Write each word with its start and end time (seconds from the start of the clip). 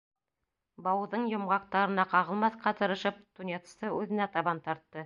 Бауҙың 0.87 1.27
йомғаҡтарына 1.33 2.07
ҡағылмаҫҡа 2.15 2.77
тырышып, 2.81 3.25
тунецты 3.43 3.97
үҙенә 4.01 4.33
табан 4.39 4.69
тартты. 4.69 4.99